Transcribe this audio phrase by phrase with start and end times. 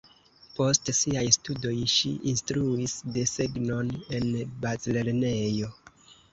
[0.53, 4.29] Post siaj studoj ŝi insrtruis desegnon en
[4.67, 5.75] bazlernejo.